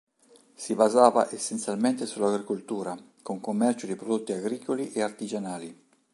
Si 0.55 0.73
basava 0.73 1.29
essenzialmente 1.31 2.07
sulla 2.07 2.29
agricoltura, 2.33 2.97
con 3.21 3.39
commercio 3.39 3.85
di 3.85 3.95
prodotti 3.95 4.31
agricoli 4.31 4.91
e 4.93 5.03
artigianali. 5.03 5.79